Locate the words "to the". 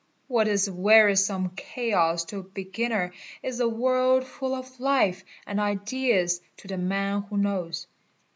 6.57-6.77